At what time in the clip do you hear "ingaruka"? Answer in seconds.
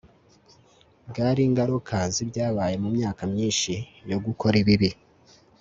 1.49-1.97